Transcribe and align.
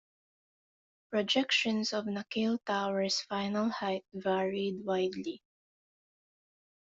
Projections 1.11 1.93
of 1.93 2.05
Nakheel 2.05 2.57
Tower's 2.65 3.21
final 3.21 3.69
height 3.69 4.03
varied 4.15 4.83
widely. 4.83 5.43